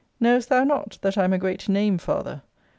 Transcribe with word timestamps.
Knowest 0.19 0.49
thou 0.49 0.63
not, 0.63 0.97
that 1.03 1.15
I 1.15 1.25
am 1.25 1.33
a 1.33 1.37
great 1.37 1.69
name 1.69 1.99
father? 1.99 2.41